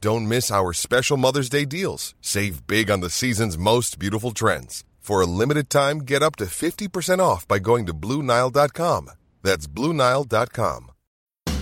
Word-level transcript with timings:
Don't 0.00 0.28
miss 0.28 0.52
our 0.52 0.72
special 0.72 1.16
Mother's 1.16 1.48
Day 1.48 1.64
deals. 1.64 2.14
Save 2.20 2.68
big 2.68 2.88
on 2.88 3.00
the 3.00 3.10
season's 3.10 3.58
most 3.58 3.98
beautiful 3.98 4.30
trends. 4.30 4.84
For 5.00 5.20
a 5.20 5.26
limited 5.26 5.68
time, 5.68 6.00
get 6.00 6.22
up 6.22 6.36
to 6.36 6.44
50% 6.44 7.18
off 7.18 7.48
by 7.48 7.58
going 7.58 7.84
to 7.86 7.92
Bluenile.com. 7.92 9.10
That's 9.42 9.66
Bluenile.com. 9.66 10.90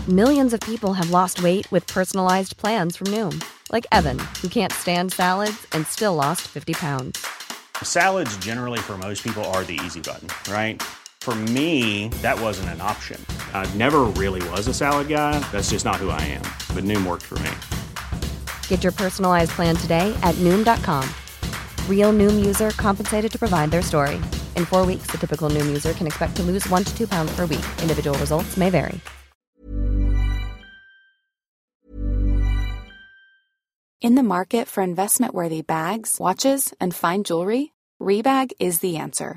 Millions 0.09 0.53
of 0.53 0.61
people 0.61 0.93
have 0.93 1.11
lost 1.11 1.43
weight 1.43 1.71
with 1.73 1.87
personalized 1.87 2.59
plans 2.59 2.97
from 2.97 3.07
Noom, 3.07 3.43
like 3.73 3.87
Evan, 3.91 4.19
who 4.43 4.49
can't 4.49 4.73
stand 4.73 5.13
salads 5.13 5.67
and 5.73 5.87
still 5.87 6.15
lost 6.15 6.43
50 6.43 6.75
pounds. 6.75 7.27
Salads, 7.83 8.37
generally, 8.37 8.81
for 8.81 8.99
most 8.99 9.25
people, 9.25 9.45
are 9.47 9.65
the 9.65 9.81
easy 9.83 10.01
button, 10.01 10.29
right? 10.53 10.83
For 11.23 11.35
me, 11.35 12.09
that 12.23 12.39
wasn't 12.39 12.69
an 12.69 12.83
option. 12.83 13.25
I 13.55 13.65
never 13.75 14.03
really 14.03 14.47
was 14.51 14.69
a 14.69 14.75
salad 14.75 15.09
guy. 15.09 15.39
That's 15.53 15.71
just 15.71 15.87
not 15.87 15.97
who 15.97 16.11
I 16.11 16.21
am. 16.23 16.43
But 16.75 16.85
Noom 16.85 17.07
worked 17.07 17.25
for 17.25 17.39
me. 17.39 17.51
Get 18.69 18.85
your 18.85 18.93
personalized 18.93 19.51
plan 19.51 19.75
today 19.75 20.17
at 20.23 20.37
Noom.com. 20.37 21.05
Real 21.91 22.13
Noom 22.13 22.47
user 22.47 22.71
compensated 22.71 23.33
to 23.33 23.39
provide 23.41 23.73
their 23.73 23.83
story. 23.83 24.21
In 24.55 24.65
four 24.65 24.87
weeks, 24.87 25.09
the 25.09 25.19
typical 25.19 25.51
Noom 25.51 25.67
user 25.67 25.93
can 25.95 26.07
expect 26.07 26.37
to 26.37 26.45
lose 26.45 26.69
one 26.69 26.85
to 26.85 26.97
two 26.97 27.09
pounds 27.09 27.35
per 27.35 27.47
week. 27.47 27.67
Individual 27.83 28.17
results 28.19 28.57
may 28.57 28.71
vary. 28.71 29.01
In 34.03 34.15
the 34.15 34.23
market 34.23 34.69
for 34.69 34.85
investment 34.85 35.35
worthy 35.35 35.63
bags, 35.63 36.19
watches, 36.21 36.73
and 36.81 36.95
fine 36.95 37.25
jewelry, 37.25 37.73
Rebag 38.01 38.53
is 38.61 38.79
the 38.79 38.99
answer. 38.99 39.37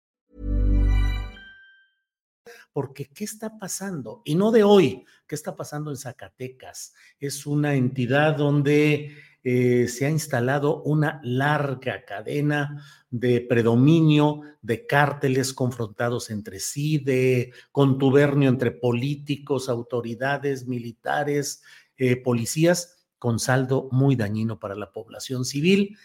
Porque, 2.73 3.09
¿qué 3.13 3.23
está 3.23 3.57
pasando? 3.57 4.21
Y 4.25 4.35
no 4.35 4.51
de 4.51 4.63
hoy, 4.63 5.05
¿qué 5.27 5.35
está 5.35 5.55
pasando 5.55 5.91
en 5.91 5.97
Zacatecas? 5.97 6.93
Es 7.19 7.45
una 7.45 7.75
entidad 7.75 8.37
donde 8.37 9.15
eh, 9.43 9.87
se 9.87 10.05
ha 10.05 10.09
instalado 10.09 10.83
una 10.83 11.19
larga 11.23 12.05
cadena 12.05 12.83
de 13.09 13.41
predominio 13.41 14.41
de 14.61 14.85
cárteles 14.85 15.53
confrontados 15.53 16.29
entre 16.29 16.59
sí, 16.59 16.99
de 16.99 17.51
contubernio 17.71 18.49
entre 18.49 18.71
políticos, 18.71 19.67
autoridades, 19.67 20.67
militares, 20.67 21.63
eh, 21.97 22.17
policías, 22.17 22.97
con 23.17 23.39
saldo 23.39 23.89
muy 23.91 24.15
dañino 24.15 24.59
para 24.59 24.75
la 24.75 24.91
población 24.91 25.43
civil. 25.43 25.97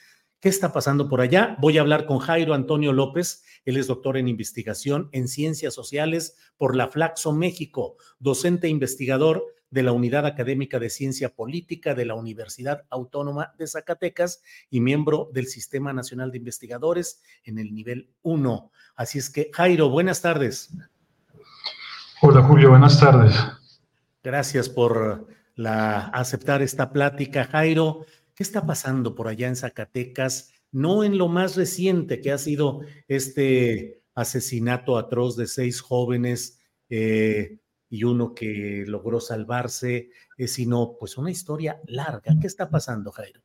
¿Qué 0.46 0.50
está 0.50 0.72
pasando 0.72 1.08
por 1.08 1.20
allá? 1.20 1.56
Voy 1.58 1.76
a 1.76 1.80
hablar 1.80 2.06
con 2.06 2.20
Jairo 2.20 2.54
Antonio 2.54 2.92
López. 2.92 3.42
Él 3.64 3.76
es 3.78 3.88
doctor 3.88 4.16
en 4.16 4.28
investigación 4.28 5.08
en 5.10 5.26
ciencias 5.26 5.74
sociales 5.74 6.36
por 6.56 6.76
la 6.76 6.86
Flaxo 6.86 7.32
México, 7.32 7.96
docente 8.20 8.68
e 8.68 8.70
investigador 8.70 9.44
de 9.70 9.82
la 9.82 9.90
Unidad 9.90 10.24
Académica 10.24 10.78
de 10.78 10.88
Ciencia 10.88 11.34
Política 11.34 11.96
de 11.96 12.04
la 12.04 12.14
Universidad 12.14 12.84
Autónoma 12.90 13.54
de 13.58 13.66
Zacatecas 13.66 14.40
y 14.70 14.78
miembro 14.78 15.30
del 15.32 15.48
Sistema 15.48 15.92
Nacional 15.92 16.30
de 16.30 16.38
Investigadores 16.38 17.20
en 17.42 17.58
el 17.58 17.74
nivel 17.74 18.08
1. 18.22 18.70
Así 18.94 19.18
es 19.18 19.30
que, 19.30 19.50
Jairo, 19.52 19.90
buenas 19.90 20.22
tardes. 20.22 20.72
Hola, 22.22 22.42
Julio, 22.42 22.70
buenas 22.70 23.00
tardes. 23.00 23.34
Gracias 24.22 24.68
por 24.68 25.26
la, 25.56 26.06
aceptar 26.06 26.62
esta 26.62 26.92
plática, 26.92 27.46
Jairo. 27.46 28.06
¿Qué 28.36 28.42
está 28.42 28.66
pasando 28.66 29.14
por 29.14 29.28
allá 29.28 29.48
en 29.48 29.56
Zacatecas? 29.56 30.52
No 30.70 31.04
en 31.04 31.16
lo 31.16 31.26
más 31.26 31.56
reciente 31.56 32.20
que 32.20 32.32
ha 32.32 32.36
sido 32.36 32.82
este 33.08 34.02
asesinato 34.14 34.98
atroz 34.98 35.38
de 35.38 35.46
seis 35.46 35.80
jóvenes 35.80 36.60
eh, 36.90 37.60
y 37.88 38.04
uno 38.04 38.34
que 38.34 38.84
logró 38.86 39.20
salvarse, 39.20 40.10
eh, 40.36 40.48
sino 40.48 40.96
pues 41.00 41.16
una 41.16 41.30
historia 41.30 41.80
larga. 41.86 42.34
¿Qué 42.38 42.46
está 42.46 42.68
pasando, 42.68 43.10
Jairo? 43.10 43.40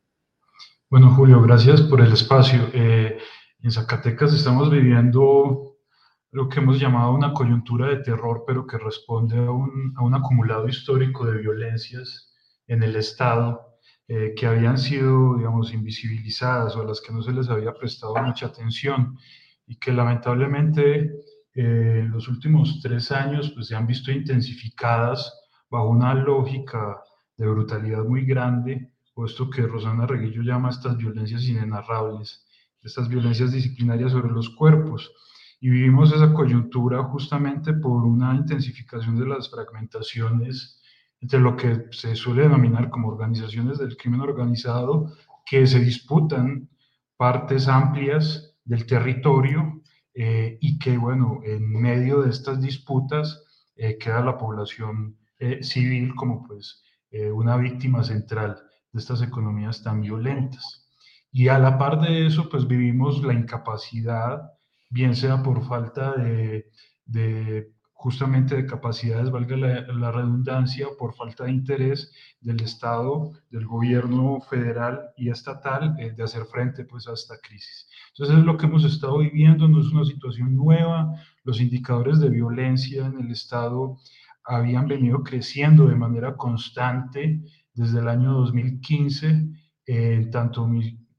Bueno, 0.90 1.14
Julio, 1.14 1.40
gracias 1.40 1.80
por 1.80 2.02
el 2.02 2.12
espacio. 2.12 2.68
Eh, 2.74 3.16
en 3.60 3.70
Zacatecas 3.72 4.34
estamos 4.34 4.70
viviendo 4.70 5.78
lo 6.32 6.50
que 6.50 6.60
hemos 6.60 6.78
llamado 6.78 7.14
una 7.14 7.32
coyuntura 7.32 7.88
de 7.88 8.02
terror, 8.02 8.44
pero 8.46 8.66
que 8.66 8.76
responde 8.76 9.38
a 9.38 9.50
un, 9.50 9.94
a 9.96 10.02
un 10.02 10.14
acumulado 10.14 10.68
histórico 10.68 11.24
de 11.24 11.38
violencias 11.38 12.34
en 12.66 12.82
el 12.82 12.96
Estado 12.96 13.71
eh, 14.08 14.34
que 14.36 14.46
habían 14.46 14.78
sido, 14.78 15.36
digamos, 15.36 15.72
invisibilizadas 15.72 16.74
o 16.76 16.82
a 16.82 16.84
las 16.84 17.00
que 17.00 17.12
no 17.12 17.22
se 17.22 17.32
les 17.32 17.48
había 17.48 17.72
prestado 17.72 18.14
mucha 18.16 18.46
atención 18.46 19.16
y 19.66 19.76
que 19.76 19.92
lamentablemente 19.92 21.12
eh, 21.54 22.00
en 22.04 22.10
los 22.10 22.28
últimos 22.28 22.80
tres 22.82 23.12
años 23.12 23.50
pues, 23.50 23.68
se 23.68 23.76
han 23.76 23.86
visto 23.86 24.10
intensificadas 24.10 25.32
bajo 25.70 25.88
una 25.88 26.14
lógica 26.14 27.00
de 27.36 27.46
brutalidad 27.46 28.04
muy 28.04 28.24
grande, 28.24 28.90
puesto 29.14 29.48
que 29.48 29.62
Rosana 29.62 30.06
Reguillo 30.06 30.42
llama 30.42 30.70
estas 30.70 30.96
violencias 30.96 31.44
inenarrables, 31.44 32.44
estas 32.82 33.08
violencias 33.08 33.52
disciplinarias 33.52 34.12
sobre 34.12 34.32
los 34.32 34.50
cuerpos. 34.50 35.12
Y 35.60 35.70
vivimos 35.70 36.12
esa 36.12 36.34
coyuntura 36.34 37.04
justamente 37.04 37.72
por 37.72 38.02
una 38.04 38.34
intensificación 38.34 39.18
de 39.18 39.26
las 39.26 39.48
fragmentaciones 39.48 40.81
entre 41.22 41.38
lo 41.38 41.56
que 41.56 41.86
se 41.92 42.16
suele 42.16 42.42
denominar 42.42 42.90
como 42.90 43.08
organizaciones 43.08 43.78
del 43.78 43.96
crimen 43.96 44.20
organizado 44.20 45.12
que 45.46 45.66
se 45.66 45.78
disputan 45.78 46.68
partes 47.16 47.68
amplias 47.68 48.56
del 48.64 48.84
territorio 48.86 49.82
eh, 50.14 50.58
y 50.60 50.78
que, 50.80 50.98
bueno, 50.98 51.40
en 51.44 51.70
medio 51.70 52.22
de 52.22 52.30
estas 52.30 52.60
disputas 52.60 53.44
eh, 53.76 53.96
queda 53.98 54.24
la 54.24 54.36
población 54.36 55.16
eh, 55.38 55.62
civil 55.62 56.14
como 56.14 56.46
pues 56.46 56.82
una 57.34 57.58
víctima 57.58 58.02
central 58.02 58.56
de 58.90 58.98
estas 58.98 59.20
economías 59.20 59.82
tan 59.82 60.00
violentas. 60.00 60.88
Y 61.30 61.48
a 61.48 61.58
la 61.58 61.76
par 61.76 62.00
de 62.00 62.26
eso, 62.26 62.48
pues 62.48 62.66
vivimos 62.66 63.22
la 63.22 63.34
incapacidad, 63.34 64.50
bien 64.88 65.14
sea 65.14 65.42
por 65.42 65.62
falta 65.62 66.14
de 66.16 67.70
justamente 68.02 68.56
de 68.56 68.66
capacidades, 68.66 69.30
valga 69.30 69.56
la, 69.56 70.10
redundancia, 70.10 70.88
por 70.98 71.14
falta 71.14 71.44
de 71.44 71.52
interés 71.52 72.12
del 72.40 72.60
Estado, 72.60 73.30
del 73.48 73.64
gobierno 73.64 74.40
federal 74.40 75.12
y 75.16 75.30
estatal 75.30 75.94
eh, 76.00 76.10
de 76.10 76.24
hacer 76.24 76.44
frente 76.46 76.84
pues, 76.84 77.06
a 77.06 77.12
esta 77.12 77.38
crisis. 77.38 77.86
Entonces 78.08 78.38
es 78.38 78.44
lo 78.44 78.56
que 78.56 78.66
hemos 78.66 78.84
estado 78.84 79.18
viviendo, 79.18 79.68
no 79.68 79.80
es 79.80 79.86
una 79.92 80.04
situación 80.04 80.56
nueva, 80.56 81.14
los 81.44 81.60
indicadores 81.60 82.18
de 82.18 82.28
violencia 82.28 83.06
en 83.06 83.20
el 83.20 83.30
Estado 83.30 83.96
habían 84.44 84.88
venido 84.88 85.22
creciendo 85.22 85.86
de 85.86 85.94
manera 85.94 86.36
constante 86.36 87.40
desde 87.72 88.00
el 88.00 88.08
año 88.08 88.32
2015, 88.32 89.46
eh, 89.86 90.28
tanto 90.32 90.66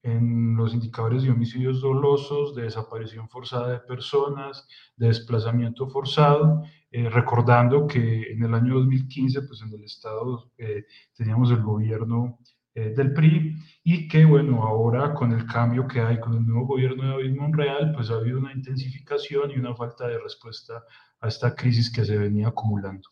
en 0.04 0.58
los 0.58 0.74
indicadores 0.74 1.24
de 1.24 1.32
homicidios 1.32 1.80
dolosos, 1.82 2.54
de 2.56 2.64
desaparición 2.64 3.30
forzada 3.30 3.72
de 3.72 3.80
personas, 3.80 4.68
de 4.98 5.08
desplazamiento 5.08 5.88
forzado, 5.88 6.64
eh, 6.92 7.10
recordando 7.10 7.88
que 7.88 8.34
en 8.34 8.44
el 8.44 8.54
año 8.54 8.76
2015, 8.76 9.44
pues 9.44 9.62
en 9.62 9.74
el 9.74 9.86
Estado 9.86 10.52
eh, 10.58 10.86
teníamos 11.16 11.52
el 11.52 11.64
gobierno 11.64 12.38
eh, 12.76 12.94
del 12.96 13.14
PRI 13.14 13.56
y 13.86 14.10
que, 14.10 14.26
bueno, 14.26 14.64
ahora 14.64 15.14
con 15.14 15.32
el 15.32 15.46
cambio 15.46 15.88
que 15.88 16.02
hay 16.02 16.20
con 16.20 16.34
el 16.34 16.46
nuevo 16.46 16.68
gobierno 16.68 17.04
de 17.04 17.10
David 17.10 17.36
Monreal, 17.38 17.94
pues 17.96 18.10
ha 18.12 18.16
habido 18.16 18.40
una 18.40 18.52
intensificación 18.52 19.52
y 19.52 19.56
una 19.56 19.74
falta 19.74 20.08
de 20.08 20.20
respuesta 20.20 20.84
a 21.22 21.28
esta 21.30 21.56
crisis 21.56 21.90
que 21.90 22.04
se 22.04 22.18
venía 22.18 22.50
acumulando. 22.50 23.08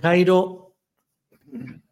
Jairo, 0.00 0.76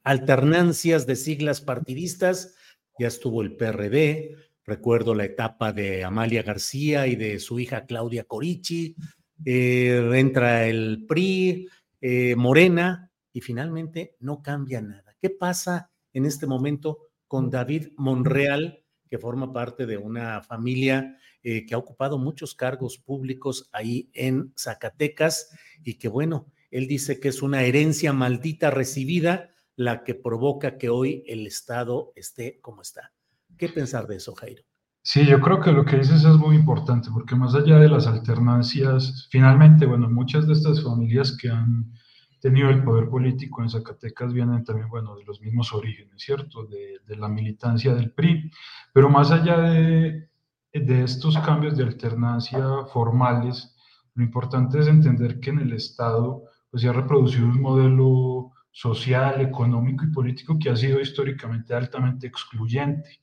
alternancias 0.05 1.06
de 1.06 1.16
siglas 1.16 1.60
partidistas 1.60 2.56
ya 2.99 3.09
estuvo 3.09 3.43
el 3.43 3.56
PRD, 3.56 4.37
recuerdo 4.65 5.15
la 5.15 5.25
etapa 5.25 5.73
de 5.73 6.05
Amalia 6.05 6.43
García 6.43 7.06
y 7.06 7.17
de 7.17 7.39
su 7.39 7.59
hija 7.59 7.87
Claudia 7.87 8.25
Corichi, 8.25 8.97
eh, 9.44 10.11
entra 10.15 10.67
el 10.67 11.05
PRI, 11.09 11.69
eh, 12.00 12.37
Morena, 12.37 13.11
y 13.33 13.41
finalmente 13.41 14.17
no 14.21 14.43
cambia 14.43 14.81
nada. 14.81 15.17
¿Qué 15.21 15.31
pasa 15.31 15.91
en 16.12 16.27
este 16.27 16.47
momento 16.47 16.99
con 17.27 17.50
David 17.50 17.89
Monreal, 17.97 18.85
que 19.09 19.19
forma 19.19 19.53
parte 19.53 19.87
de 19.87 19.97
una 19.97 20.43
familia 20.43 21.17
eh, 21.43 21.67
que 21.67 21.75
ha 21.75 21.79
ocupado 21.79 22.19
muchos 22.19 22.55
cargos 22.55 22.99
públicos 22.99 23.69
ahí 23.73 24.11
en 24.12 24.53
Zacatecas 24.56 25.50
y 25.83 25.94
que 25.94 26.09
bueno, 26.09 26.47
él 26.71 26.87
dice 26.87 27.21
que 27.21 27.29
es 27.29 27.43
una 27.43 27.62
herencia 27.62 28.12
maldita 28.12 28.71
recibida 28.71 29.51
la 29.76 30.04
que 30.04 30.14
provoca 30.14 30.78
que 30.78 30.88
hoy 30.88 31.24
el 31.26 31.46
Estado 31.46 32.12
esté 32.14 32.60
como 32.60 32.82
está. 32.82 33.12
¿Qué 33.56 33.69
pensar 33.69 34.06
de 34.06 34.16
eso, 34.16 34.34
Jairo? 34.34 34.62
Sí, 35.04 35.26
yo 35.26 35.40
creo 35.40 35.60
que 35.60 35.72
lo 35.72 35.84
que 35.84 35.98
dices 35.98 36.24
es 36.24 36.36
muy 36.36 36.54
importante, 36.54 37.08
porque 37.12 37.34
más 37.34 37.54
allá 37.54 37.78
de 37.78 37.88
las 37.88 38.06
alternancias, 38.06 39.28
finalmente, 39.30 39.84
bueno, 39.84 40.08
muchas 40.08 40.46
de 40.46 40.52
estas 40.52 40.82
familias 40.82 41.36
que 41.36 41.48
han 41.48 41.92
tenido 42.40 42.70
el 42.70 42.84
poder 42.84 43.08
político 43.08 43.62
en 43.62 43.70
Zacatecas 43.70 44.32
vienen 44.32 44.64
también, 44.64 44.88
bueno, 44.88 45.16
de 45.16 45.24
los 45.24 45.40
mismos 45.40 45.72
orígenes, 45.72 46.22
¿cierto? 46.22 46.66
De, 46.66 47.00
la 47.16 47.28
militancia 47.28 47.94
del 47.94 48.12
PRI, 48.12 48.50
pero 48.94 49.10
más 49.10 49.30
allá 49.30 49.58
de, 49.58 50.30
de 50.72 51.04
estos 51.04 51.36
cambios 51.38 51.76
de 51.76 51.84
alternancia 51.84 52.64
formales, 52.92 53.76
lo 54.14 54.24
importante 54.24 54.78
es 54.78 54.86
entender 54.86 55.40
que 55.40 55.50
en 55.50 55.58
el 55.58 55.72
Estado 55.74 56.44
pues, 56.70 56.82
se 56.82 56.88
ha 56.88 56.92
reproducido 56.92 57.46
un 57.46 57.60
modelo 57.60 58.52
social, 58.72 59.40
económico 59.42 60.04
y 60.04 60.10
político 60.10 60.58
que 60.58 60.70
ha 60.70 60.76
sido 60.76 60.98
históricamente 60.98 61.74
altamente 61.74 62.26
excluyente. 62.26 63.20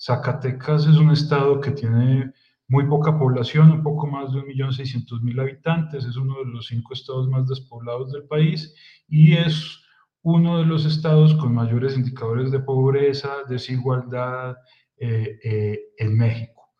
Zacatecas 0.00 0.86
es 0.86 0.96
un 0.96 1.10
estado 1.10 1.60
que 1.60 1.72
tiene 1.72 2.32
muy 2.68 2.86
poca 2.86 3.18
población, 3.18 3.70
un 3.72 3.82
poco 3.82 4.06
más 4.06 4.32
de 4.32 4.40
1.600.000 4.40 5.40
habitantes, 5.40 6.04
es 6.04 6.16
uno 6.16 6.38
de 6.38 6.46
los 6.46 6.66
cinco 6.68 6.94
estados 6.94 7.28
más 7.28 7.46
despoblados 7.46 8.12
del 8.12 8.24
país 8.24 8.74
y 9.08 9.34
es 9.34 9.80
uno 10.22 10.58
de 10.58 10.64
los 10.64 10.86
estados 10.86 11.34
con 11.34 11.52
mayores 11.52 11.96
indicadores 11.96 12.50
de 12.52 12.60
pobreza, 12.60 13.28
desigualdad 13.48 14.56
eh, 14.96 15.38
eh, 15.42 15.80
en 15.98 16.16
México. 16.16 16.70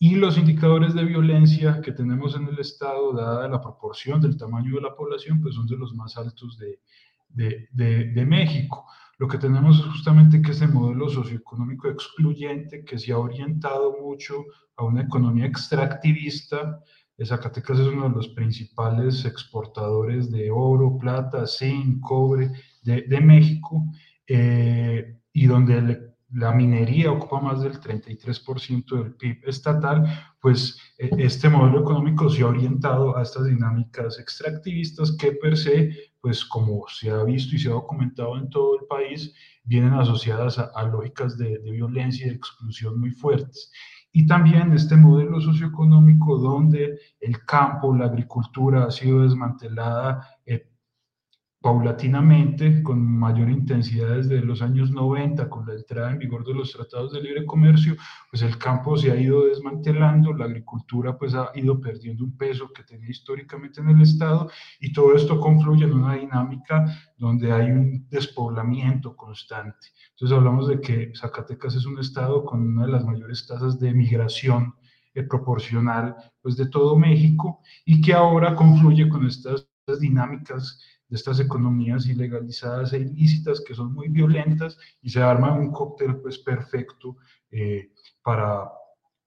Y 0.00 0.14
los 0.14 0.38
indicadores 0.38 0.94
de 0.94 1.04
violencia 1.04 1.80
que 1.82 1.92
tenemos 1.92 2.34
en 2.34 2.48
el 2.48 2.58
estado, 2.58 3.12
dada 3.12 3.48
la 3.48 3.60
proporción 3.60 4.20
del 4.20 4.36
tamaño 4.38 4.76
de 4.76 4.80
la 4.80 4.94
población, 4.94 5.40
pues 5.42 5.56
son 5.56 5.66
de 5.66 5.76
los 5.76 5.92
más 5.92 6.16
altos 6.16 6.56
de, 6.56 6.80
de, 7.28 7.68
de, 7.72 8.26
México. 8.26 8.86
Lo 9.18 9.28
que 9.28 9.38
tenemos 9.38 9.78
es 9.78 9.84
justamente 9.86 10.40
que 10.42 10.52
ese 10.52 10.66
modelo 10.66 11.08
socioeconómico 11.08 11.88
excluyente 11.88 12.84
que 12.84 12.98
se 12.98 13.12
ha 13.12 13.18
orientado 13.18 13.96
mucho 14.00 14.44
a 14.76 14.84
una 14.84 15.02
economía 15.02 15.46
extractivista. 15.46 16.80
Zacatecas 17.22 17.80
es 17.80 17.86
uno 17.88 18.08
de 18.08 18.14
los 18.14 18.28
principales 18.28 19.24
exportadores 19.24 20.30
de 20.30 20.50
oro, 20.50 20.96
plata, 20.98 21.46
zinc, 21.46 22.00
cobre 22.00 22.52
de, 22.82 23.02
de 23.02 23.20
México 23.20 23.84
eh, 24.26 25.16
y 25.32 25.46
donde 25.46 25.78
el 25.78 26.07
la 26.30 26.52
minería 26.52 27.10
ocupa 27.10 27.40
más 27.40 27.62
del 27.62 27.80
33% 27.80 29.02
del 29.02 29.14
PIB 29.14 29.48
estatal, 29.48 30.04
pues 30.40 30.78
e, 30.98 31.10
este 31.18 31.48
modelo 31.48 31.80
económico 31.80 32.28
se 32.28 32.42
ha 32.42 32.46
orientado 32.46 33.16
a 33.16 33.22
estas 33.22 33.46
dinámicas 33.46 34.18
extractivistas 34.18 35.12
que 35.12 35.32
per 35.32 35.56
se, 35.56 36.12
pues 36.20 36.44
como 36.44 36.84
se 36.88 37.10
ha 37.10 37.22
visto 37.24 37.56
y 37.56 37.58
se 37.58 37.68
ha 37.68 37.72
documentado 37.72 38.36
en 38.36 38.50
todo 38.50 38.78
el 38.78 38.86
país, 38.86 39.34
vienen 39.64 39.94
asociadas 39.94 40.58
a, 40.58 40.82
lógicas 40.84 41.38
de, 41.38 41.58
violencia 41.58 42.26
y 42.26 42.30
de 42.30 42.36
exclusión 42.36 43.00
muy 43.00 43.10
fuertes. 43.10 43.70
Y 44.12 44.26
también 44.26 44.72
este 44.72 44.96
modelo 44.96 45.40
socioeconómico 45.40 46.38
donde 46.38 46.98
el 47.20 47.44
campo, 47.44 47.94
la 47.94 48.06
agricultura 48.06 48.84
ha 48.84 48.90
sido 48.90 49.22
desmantelada 49.22 50.26
eh, 50.46 50.66
paulatinamente, 51.60 52.84
con 52.84 53.04
mayor 53.04 53.50
intensidad 53.50 54.16
desde 54.16 54.40
los 54.40 54.62
años 54.62 54.92
90, 54.92 55.48
con 55.50 55.66
la 55.66 55.74
entrada 55.74 56.12
en 56.12 56.18
vigor 56.18 56.44
de 56.44 56.54
los 56.54 56.72
tratados 56.72 57.12
de 57.12 57.20
libre 57.20 57.44
comercio, 57.44 57.96
pues 58.30 58.42
el 58.42 58.56
campo 58.58 58.96
se 58.96 59.10
ha 59.10 59.16
ido 59.16 59.46
desmantelando, 59.46 60.32
la 60.32 60.44
agricultura 60.44 61.18
pues 61.18 61.34
ha 61.34 61.50
ido 61.54 61.80
perdiendo 61.80 62.24
un 62.24 62.36
peso 62.36 62.70
que 62.72 62.84
tenía 62.84 63.10
históricamente 63.10 63.80
en 63.80 63.88
el 63.88 64.02
Estado 64.02 64.48
y 64.78 64.92
todo 64.92 65.16
esto 65.16 65.40
confluye 65.40 65.84
en 65.84 65.94
una 65.94 66.14
dinámica 66.14 66.84
donde 67.16 67.50
hay 67.50 67.72
un 67.72 68.08
despoblamiento 68.08 69.16
constante. 69.16 69.88
Entonces 70.10 70.36
hablamos 70.36 70.68
de 70.68 70.80
que 70.80 71.12
Zacatecas 71.16 71.74
es 71.74 71.86
un 71.86 71.98
Estado 71.98 72.44
con 72.44 72.60
una 72.60 72.86
de 72.86 72.92
las 72.92 73.04
mayores 73.04 73.46
tasas 73.48 73.80
de 73.80 73.92
migración 73.92 74.74
eh, 75.14 75.24
proporcional 75.24 76.14
pues 76.40 76.56
de 76.56 76.68
todo 76.68 76.96
México 76.96 77.60
y 77.84 78.00
que 78.00 78.14
ahora 78.14 78.54
confluye 78.54 79.08
con 79.08 79.26
estas 79.26 79.68
dinámicas 80.00 80.80
de 81.08 81.16
estas 81.16 81.40
economías 81.40 82.06
ilegalizadas 82.06 82.92
e 82.92 83.00
ilícitas 83.00 83.62
que 83.66 83.74
son 83.74 83.92
muy 83.92 84.08
violentas 84.08 84.78
y 85.02 85.10
se 85.10 85.22
arma 85.22 85.52
un 85.52 85.72
cóctel 85.72 86.16
pues 86.16 86.38
perfecto 86.38 87.16
eh, 87.50 87.90
para, 88.22 88.70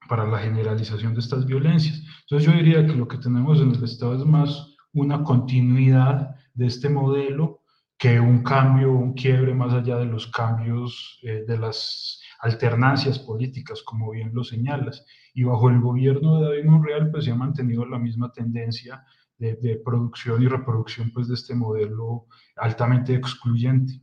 para 0.08 0.28
la 0.28 0.40
generalización 0.40 1.14
de 1.14 1.22
estas 1.22 1.46
violencias. 1.46 2.02
Entonces 2.22 2.48
yo 2.48 2.58
diría 2.58 2.86
que 2.86 2.94
lo 2.94 3.08
que 3.08 3.18
tenemos 3.18 3.60
en 3.60 3.72
el 3.72 3.84
Estado 3.84 4.16
es 4.16 4.26
más 4.26 4.76
una 4.94 5.24
continuidad 5.24 6.36
de 6.54 6.68
este 6.68 6.90
modelo 6.90 7.62
que 7.98 8.20
un 8.20 8.44
cambio, 8.44 8.92
un 8.92 9.14
quiebre 9.14 9.54
más 9.54 9.74
allá 9.74 9.98
de 9.98 10.06
los 10.06 10.28
cambios 10.28 11.20
eh, 11.24 11.46
de 11.48 11.58
las 11.58 12.20
alternancias 12.40 13.20
políticas, 13.20 13.84
como 13.84 14.12
bien 14.12 14.32
lo 14.34 14.44
señalas. 14.44 15.06
Y 15.34 15.44
bajo 15.44 15.70
el 15.70 15.80
gobierno 15.80 16.40
de 16.40 16.46
David 16.46 16.66
Monreal, 16.66 17.12
pues 17.12 17.26
se 17.26 17.32
ha 17.32 17.36
mantenido 17.36 17.86
la 17.86 18.00
misma 18.00 18.32
tendencia 18.32 19.04
de, 19.42 19.82
producción 19.84 20.44
y 20.44 20.48
reproducción 20.48 21.12
pues, 21.12 21.28
de 21.28 21.34
este 21.34 21.56
modelo 21.56 22.28
altamente 22.56 23.16
excluyente. 23.16 24.02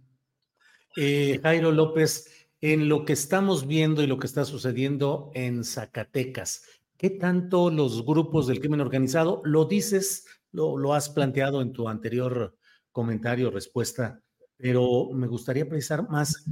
Eh, 0.96 1.38
Jairo 1.42 1.70
López, 1.70 2.48
en 2.60 2.88
lo 2.88 3.04
que 3.04 3.12
estamos 3.12 3.66
viendo 3.66 4.02
y 4.02 4.08
lo 4.08 4.18
que 4.18 4.26
está 4.26 4.44
sucediendo 4.44 5.30
en 5.34 5.62
Zacatecas, 5.62 6.64
¿qué 6.96 7.10
tanto 7.10 7.70
los 7.70 8.04
grupos 8.04 8.48
del 8.48 8.58
crimen 8.58 8.80
organizado, 8.80 9.40
lo 9.44 9.66
dices, 9.66 10.26
lo, 10.50 10.76
lo 10.76 10.94
has 10.94 11.08
planteado 11.08 11.62
en 11.62 11.72
tu 11.72 11.88
anterior 11.88 12.56
comentario, 12.90 13.50
respuesta, 13.50 14.20
pero 14.56 15.10
me 15.12 15.28
gustaría 15.28 15.68
precisar 15.68 16.08
más, 16.08 16.50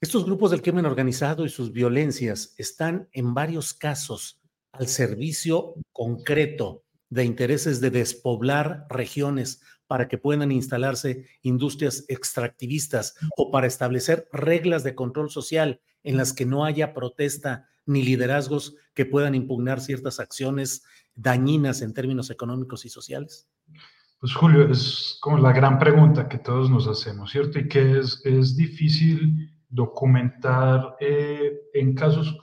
estos 0.00 0.24
grupos 0.24 0.50
del 0.50 0.62
crimen 0.62 0.86
organizado 0.86 1.44
y 1.44 1.48
sus 1.48 1.70
violencias 1.70 2.54
están 2.58 3.08
en 3.12 3.34
varios 3.34 3.72
casos 3.72 4.40
al 4.72 4.88
servicio 4.88 5.74
concreto 5.92 6.82
de 7.10 7.24
intereses 7.24 7.80
de 7.80 7.90
despoblar 7.90 8.86
regiones 8.88 9.60
para 9.86 10.08
que 10.08 10.18
puedan 10.18 10.52
instalarse 10.52 11.26
industrias 11.42 12.04
extractivistas 12.08 13.16
o 13.36 13.50
para 13.50 13.66
establecer 13.66 14.28
reglas 14.32 14.84
de 14.84 14.94
control 14.94 15.30
social 15.30 15.80
en 16.04 16.16
las 16.16 16.32
que 16.32 16.46
no 16.46 16.64
haya 16.64 16.94
protesta 16.94 17.68
ni 17.86 18.02
liderazgos 18.02 18.76
que 18.94 19.04
puedan 19.04 19.34
impugnar 19.34 19.80
ciertas 19.80 20.20
acciones 20.20 20.84
dañinas 21.14 21.82
en 21.82 21.92
términos 21.92 22.30
económicos 22.30 22.84
y 22.84 22.88
sociales? 22.88 23.48
Pues 24.20 24.34
Julio, 24.34 24.70
es 24.70 25.18
como 25.20 25.38
la 25.38 25.52
gran 25.52 25.78
pregunta 25.78 26.28
que 26.28 26.38
todos 26.38 26.70
nos 26.70 26.86
hacemos, 26.86 27.32
¿cierto? 27.32 27.58
Y 27.58 27.68
que 27.68 27.98
es, 27.98 28.20
es 28.24 28.56
difícil 28.56 29.50
documentar 29.68 30.96
eh, 31.00 31.62
en 31.74 31.94
casos 31.94 32.36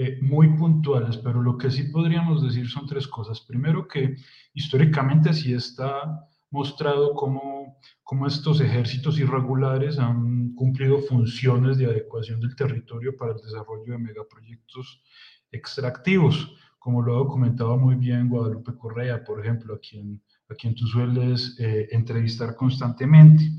eh, 0.00 0.16
muy 0.22 0.56
puntuales, 0.56 1.16
pero 1.16 1.42
lo 1.42 1.58
que 1.58 1.72
sí 1.72 1.82
podríamos 1.90 2.40
decir 2.40 2.68
son 2.68 2.86
tres 2.86 3.08
cosas. 3.08 3.40
Primero, 3.40 3.88
que 3.88 4.14
históricamente 4.54 5.32
sí 5.32 5.52
está 5.52 6.24
mostrado 6.52 7.14
cómo, 7.14 7.80
cómo 8.04 8.28
estos 8.28 8.60
ejércitos 8.60 9.18
irregulares 9.18 9.98
han 9.98 10.54
cumplido 10.54 10.98
funciones 11.00 11.78
de 11.78 11.86
adecuación 11.86 12.38
del 12.38 12.54
territorio 12.54 13.16
para 13.16 13.32
el 13.32 13.38
desarrollo 13.38 13.92
de 13.92 13.98
megaproyectos 13.98 15.02
extractivos, 15.50 16.54
como 16.78 17.02
lo 17.02 17.16
ha 17.16 17.18
documentado 17.18 17.76
muy 17.76 17.96
bien 17.96 18.28
Guadalupe 18.28 18.76
Correa, 18.78 19.24
por 19.24 19.40
ejemplo, 19.40 19.74
a 19.74 19.80
quien, 19.80 20.22
a 20.48 20.54
quien 20.54 20.76
tú 20.76 20.86
sueles 20.86 21.56
eh, 21.58 21.88
entrevistar 21.90 22.54
constantemente. 22.54 23.50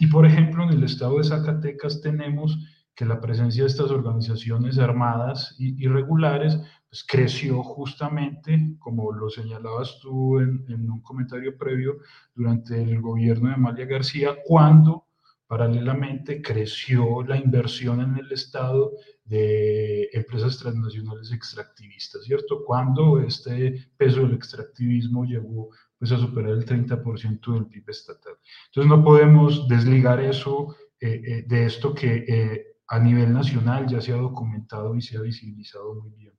Y 0.00 0.08
por 0.08 0.26
ejemplo, 0.26 0.64
en 0.64 0.70
el 0.70 0.82
estado 0.82 1.18
de 1.18 1.24
Zacatecas 1.24 2.00
tenemos 2.00 2.58
que 2.96 3.04
la 3.04 3.20
presencia 3.20 3.62
de 3.62 3.68
estas 3.68 3.90
organizaciones 3.90 4.78
armadas 4.78 5.54
irregulares 5.58 6.58
pues, 6.88 7.04
creció 7.06 7.62
justamente, 7.62 8.74
como 8.78 9.12
lo 9.12 9.28
señalabas 9.28 9.98
tú 10.00 10.40
en, 10.40 10.64
en 10.68 10.90
un 10.90 11.02
comentario 11.02 11.56
previo, 11.56 11.98
durante 12.34 12.82
el 12.82 13.00
gobierno 13.00 13.50
de 13.50 13.54
Amalia 13.54 13.84
García, 13.84 14.38
cuando 14.44 15.06
paralelamente 15.46 16.42
creció 16.42 17.22
la 17.22 17.36
inversión 17.36 18.00
en 18.00 18.16
el 18.16 18.32
Estado 18.32 18.92
de 19.24 20.08
empresas 20.12 20.58
transnacionales 20.58 21.32
extractivistas, 21.32 22.24
¿cierto? 22.24 22.64
Cuando 22.64 23.20
este 23.20 23.90
peso 23.96 24.22
del 24.22 24.34
extractivismo 24.34 25.24
llegó 25.24 25.70
pues, 25.98 26.12
a 26.12 26.18
superar 26.18 26.52
el 26.52 26.64
30% 26.64 27.52
del 27.52 27.66
PIB 27.66 27.90
estatal. 27.90 28.34
Entonces 28.66 28.88
no 28.88 29.04
podemos 29.04 29.68
desligar 29.68 30.20
eso 30.20 30.74
eh, 31.00 31.20
eh, 31.24 31.44
de 31.46 31.66
esto 31.66 31.94
que 31.94 32.24
eh, 32.26 32.75
a 32.88 32.98
nivel 32.98 33.32
nacional 33.32 33.86
ya 33.86 34.00
se 34.00 34.12
ha 34.12 34.16
documentado 34.16 34.94
y 34.94 35.02
se 35.02 35.16
ha 35.16 35.20
visibilizado 35.20 35.94
muy 35.94 36.10
bien. 36.12 36.32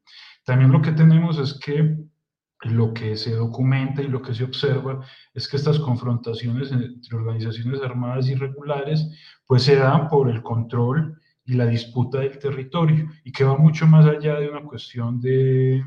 También 0.45 0.71
lo 0.71 0.81
que 0.81 0.91
tenemos 0.91 1.37
es 1.39 1.53
que 1.59 1.97
lo 2.61 2.93
que 2.93 3.15
se 3.17 3.35
documenta 3.35 4.01
y 4.01 4.07
lo 4.07 4.21
que 4.21 4.33
se 4.33 4.43
observa 4.43 5.01
es 5.33 5.47
que 5.47 5.57
estas 5.57 5.77
confrontaciones 5.79 6.71
entre 6.71 7.15
organizaciones 7.15 7.81
armadas 7.81 8.27
irregulares 8.29 9.07
pues 9.45 9.63
se 9.63 9.75
dan 9.75 10.07
por 10.07 10.29
el 10.29 10.41
control 10.41 11.19
y 11.45 11.53
la 11.53 11.65
disputa 11.65 12.19
del 12.19 12.39
territorio 12.39 13.09
y 13.23 13.31
que 13.31 13.43
va 13.43 13.57
mucho 13.57 13.85
más 13.85 14.05
allá 14.05 14.39
de 14.39 14.49
una 14.49 14.63
cuestión 14.63 15.19
de, 15.21 15.85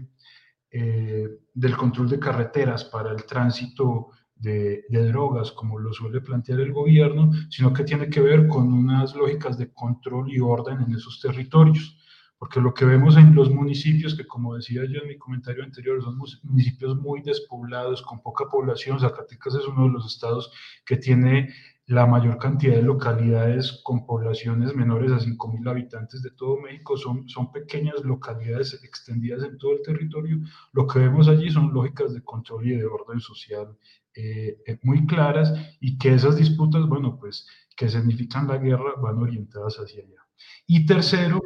eh, 0.70 1.28
del 1.52 1.76
control 1.76 2.08
de 2.08 2.20
carreteras 2.20 2.84
para 2.84 3.10
el 3.10 3.24
tránsito 3.24 4.10
de, 4.40 4.84
drogas, 4.88 5.52
como 5.52 5.78
lo 5.78 5.92
suele 5.92 6.20
plantear 6.20 6.60
el 6.60 6.72
gobierno, 6.72 7.30
sino 7.50 7.72
que 7.72 7.84
tiene 7.84 8.08
que 8.08 8.20
ver 8.20 8.48
con 8.48 8.72
unas 8.72 9.14
lógicas 9.14 9.58
de 9.58 9.72
control 9.72 10.32
y 10.32 10.40
orden 10.40 10.80
en 10.82 10.94
esos 10.94 11.20
territorios. 11.20 11.96
Porque 12.38 12.58
lo 12.58 12.72
que 12.72 12.86
vemos 12.86 13.18
en 13.18 13.34
los 13.34 13.50
municipios, 13.50 14.14
que 14.14 14.26
como 14.26 14.54
decía 14.54 14.82
yo 14.86 15.00
en 15.02 15.08
mi 15.08 15.18
comentario 15.18 15.62
anterior, 15.62 16.02
son 16.02 16.18
municipios 16.42 16.96
muy 16.96 17.20
despoblados, 17.20 18.00
con 18.00 18.22
poca 18.22 18.46
población, 18.48 18.98
Zacatecas 18.98 19.56
es 19.56 19.66
uno 19.66 19.84
de 19.84 19.90
los 19.90 20.06
estados 20.06 20.50
que 20.86 20.96
tiene 20.96 21.50
la 21.90 22.06
mayor 22.06 22.38
cantidad 22.38 22.76
de 22.76 22.82
localidades 22.82 23.80
con 23.82 24.06
poblaciones 24.06 24.76
menores 24.76 25.10
a 25.10 25.18
5.000 25.18 25.68
habitantes 25.68 26.22
de 26.22 26.30
todo 26.30 26.60
México 26.60 26.96
son, 26.96 27.28
son 27.28 27.50
pequeñas 27.50 28.04
localidades 28.04 28.80
extendidas 28.84 29.42
en 29.42 29.58
todo 29.58 29.72
el 29.72 29.82
territorio. 29.82 30.38
Lo 30.72 30.86
que 30.86 31.00
vemos 31.00 31.26
allí 31.26 31.50
son 31.50 31.74
lógicas 31.74 32.14
de 32.14 32.22
control 32.22 32.68
y 32.68 32.76
de 32.76 32.86
orden 32.86 33.18
social 33.18 33.76
eh, 34.14 34.58
eh, 34.66 34.78
muy 34.82 35.06
claras 35.06 35.52
y 35.80 35.98
que 35.98 36.14
esas 36.14 36.36
disputas, 36.36 36.86
bueno, 36.86 37.18
pues 37.18 37.46
que 37.76 37.88
significan 37.88 38.48
la 38.48 38.58
guerra 38.58 38.94
van 39.00 39.18
orientadas 39.18 39.76
hacia 39.76 40.02
allá. 40.02 40.26
Y 40.66 40.86
tercero, 40.86 41.40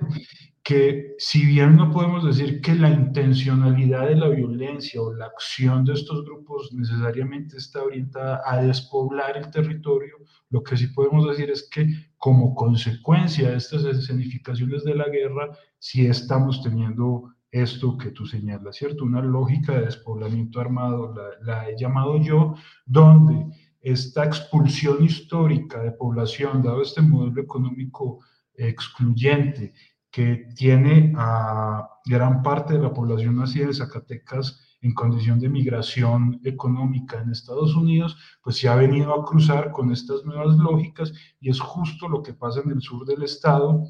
que 0.62 1.14
si 1.18 1.44
bien 1.44 1.76
no 1.76 1.90
podemos 1.90 2.25
decir 2.25 2.62
que 2.62 2.75
la 2.75 2.88
intencionalidad 2.88 4.09
de 4.09 4.16
la 4.16 4.28
violencia 4.28 5.02
o 5.02 5.12
la 5.12 5.26
acción 5.26 5.85
de 5.85 5.92
estos 5.92 6.25
grupos 6.25 6.73
necesariamente 6.73 7.59
está 7.59 7.83
orientada 7.83 8.40
a 8.47 8.62
despoblar 8.62 9.37
el 9.37 9.50
territorio, 9.50 10.16
lo 10.49 10.62
que 10.62 10.76
sí 10.78 10.87
podemos 10.87 11.28
decir 11.28 11.50
es 11.50 11.68
que 11.68 11.87
como 12.16 12.54
consecuencia 12.54 13.50
de 13.50 13.59
estas 13.59 13.85
escenificaciones 13.85 14.85
de 14.85 14.94
la 14.94 15.09
guerra, 15.11 15.50
sí 15.78 16.06
estamos 16.06 16.62
teniendo 16.62 17.33
esto 17.54 17.96
que 17.96 18.11
tú 18.11 18.26
señalas, 18.26 18.75
¿cierto? 18.75 19.04
Una 19.04 19.23
lógica 19.23 19.75
de 19.75 19.84
despoblamiento 19.84 20.61
armado, 20.61 21.14
la, 21.40 21.68
he 21.68 21.78
llamado 21.78 22.18
yo, 22.20 22.56
donde 22.84 23.46
esta 23.80 24.25
expulsión 24.25 25.04
histórica 25.04 25.80
de 25.80 25.92
población, 25.92 26.64
dado 26.64 26.82
este 26.82 27.00
modelo 27.00 27.40
económico 27.40 28.18
excluyente, 28.54 29.73
que 30.11 30.49
tiene 30.56 31.12
a 31.16 31.88
gran 32.04 32.42
parte 32.42 32.75
de 32.75 32.80
la 32.80 32.92
población 32.92 33.37
nacida 33.37 33.68
de 33.68 33.75
Zacatecas 33.75 34.61
en 34.80 34.92
condición 34.92 35.38
de 35.38 35.49
migración 35.49 36.40
económica 36.42 37.20
en 37.20 37.30
Estados 37.30 37.76
Unidos, 37.76 38.16
pues 38.42 38.58
se 38.58 38.68
ha 38.68 38.75
venido 38.75 39.14
a 39.14 39.25
cruzar 39.25 39.70
con 39.70 39.92
estas 39.92 40.25
nuevas 40.25 40.56
lógicas 40.56 41.12
y 41.40 41.50
es 41.50 41.61
justo 41.61 42.08
lo 42.08 42.20
que 42.20 42.34
pasa 42.34 42.62
en 42.64 42.73
el 42.73 42.82
sur 42.82 43.06
del 43.06 43.23
estado, 43.23 43.84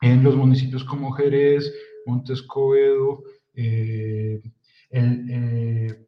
en 0.00 0.22
los 0.22 0.36
municipios 0.36 0.84
como 0.84 1.12
Jerez, 1.12 1.72
Montescovedo, 2.06 3.22
eh, 3.54 4.40
el, 4.90 5.26
eh, 5.30 6.06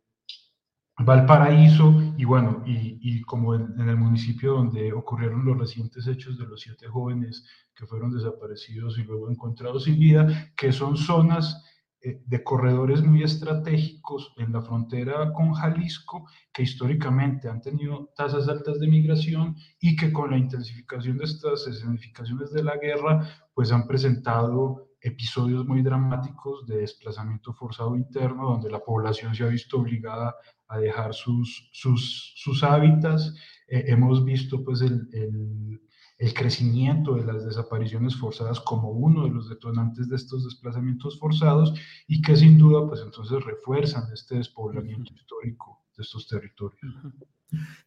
Valparaíso 0.98 2.14
y 2.16 2.24
bueno, 2.24 2.62
y, 2.66 3.20
como 3.22 3.54
en, 3.56 3.80
el 3.80 3.96
municipio 3.96 4.52
donde 4.52 4.92
ocurrieron 4.92 5.44
los 5.44 5.58
recientes 5.58 6.06
hechos 6.06 6.38
de 6.38 6.46
los 6.46 6.60
siete 6.60 6.86
jóvenes 6.86 7.44
que 7.74 7.86
fueron 7.86 8.12
desaparecidos 8.12 8.96
y 8.98 9.02
luego 9.02 9.28
encontrados 9.28 9.84
sin 9.84 9.98
vida, 9.98 10.52
que 10.56 10.70
son 10.70 10.96
zonas 10.96 11.64
eh, 12.00 12.22
de 12.24 12.44
corredores 12.44 13.02
muy 13.02 13.24
estratégicos 13.24 14.32
en 14.36 14.52
la 14.52 14.62
frontera 14.62 15.32
con 15.32 15.52
Jalisco, 15.54 16.28
que 16.52 16.62
históricamente 16.62 17.48
han 17.48 17.60
tenido 17.60 18.12
tasas 18.16 18.48
altas 18.48 18.78
de 18.78 18.86
migración 18.86 19.56
y 19.80 19.96
que 19.96 20.12
con 20.12 20.30
la 20.30 20.38
intensificación 20.38 21.18
de 21.18 21.24
estas 21.24 21.66
escenificaciones 21.66 22.52
de 22.52 22.62
la 22.62 22.76
guerra, 22.76 23.26
pues 23.52 23.72
han 23.72 23.88
presentado 23.88 24.90
episodios 25.04 25.66
muy 25.66 25.82
dramáticos 25.82 26.66
de 26.66 26.78
desplazamiento 26.78 27.52
forzado 27.52 27.94
interno, 27.94 28.48
donde 28.48 28.70
la 28.70 28.80
población 28.80 29.34
se 29.34 29.44
ha 29.44 29.48
visto 29.48 29.78
obligada 29.78 30.34
a 30.66 30.78
dejar 30.78 31.12
sus, 31.12 31.68
sus, 31.72 32.32
sus 32.36 32.64
hábitats. 32.64 33.34
Eh, 33.68 33.84
hemos 33.88 34.24
visto 34.24 34.64
pues 34.64 34.80
el, 34.80 35.06
el, 35.12 35.80
el, 36.16 36.34
crecimiento 36.34 37.16
de 37.16 37.24
las 37.24 37.44
desapariciones 37.44 38.16
forzadas 38.16 38.60
como 38.60 38.92
uno 38.92 39.24
de 39.24 39.30
los 39.30 39.50
detonantes 39.50 40.08
de 40.08 40.16
estos 40.16 40.44
desplazamientos 40.44 41.18
forzados 41.18 41.74
y 42.08 42.22
que 42.22 42.34
sin 42.34 42.56
duda 42.56 42.88
pues 42.88 43.02
entonces 43.02 43.44
refuerzan 43.44 44.04
este 44.12 44.36
despoblamiento 44.36 45.12
histórico 45.12 45.84
de 45.96 46.02
estos 46.02 46.26
territorios. 46.26 46.94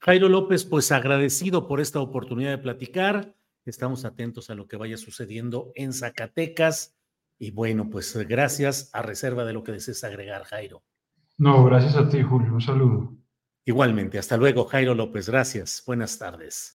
Jairo 0.02 0.30
López, 0.30 0.66
pues 0.66 0.92
agradecido 0.92 1.68
por 1.68 1.82
esta 1.82 2.00
oportunidad 2.00 2.52
de 2.52 2.58
platicar. 2.60 3.36
Estamos 3.66 4.06
atentos 4.06 4.52
a 4.52 4.56
lo 4.56 4.68
que 4.68 4.78
vaya 4.78 4.98
sucediendo 4.98 5.72
en 5.76 5.94
Zacatecas. 5.94 6.97
Y 7.39 7.51
bueno, 7.51 7.89
pues 7.89 8.15
gracias 8.27 8.89
a 8.94 9.01
reserva 9.01 9.46
de 9.46 9.53
lo 9.53 9.63
que 9.63 9.72
desees 9.72 10.03
agregar, 10.03 10.44
Jairo. 10.44 10.84
No, 11.38 11.63
gracias 11.65 11.96
a 11.96 12.10
ti, 12.10 12.24
Julio. 12.24 12.53
Un 12.53 12.62
saludo. 12.62 13.13
Igualmente, 13.65 14.17
hasta 14.17 14.38
luego, 14.38 14.65
Jairo 14.65 14.96
López. 14.96 15.29
Gracias. 15.29 15.84
Buenas 15.86 16.17
tardes. 16.17 16.76